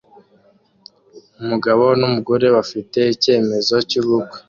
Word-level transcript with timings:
Umugabo 1.41 1.85
numugore 1.99 2.45
bafite 2.55 2.99
icyemezo 3.15 3.75
cyubukwe 3.89 4.37